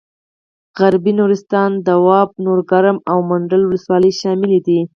غربي 0.77 1.11
نورستان 1.19 1.71
دواب 1.87 2.29
نورګرام 2.45 2.97
او 3.11 3.17
منډول 3.29 3.61
ولسوالۍ 3.65 4.11
شاملې 4.21 4.59
دي. 4.67 4.79